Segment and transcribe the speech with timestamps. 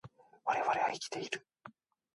[0.45, 1.45] 我々は生きている